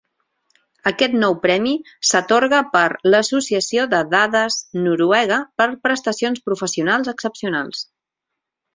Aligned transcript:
Aquest 0.91 1.17
nou 1.23 1.35
premi 1.43 1.73
s'atorga 2.13 2.63
per 2.77 2.83
l'Associació 3.11 3.85
de 3.93 4.01
Dades 4.17 4.59
Noruega 4.89 5.41
per 5.63 5.71
prestacions 5.87 6.45
professionals 6.51 7.17
excepcionals. 7.17 7.89